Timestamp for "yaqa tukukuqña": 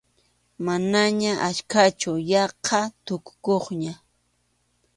2.31-3.93